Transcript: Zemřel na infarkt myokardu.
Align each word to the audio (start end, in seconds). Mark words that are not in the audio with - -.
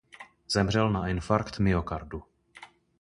Zemřel 0.51 0.91
na 0.91 1.07
infarkt 1.07 1.59
myokardu. 1.59 2.23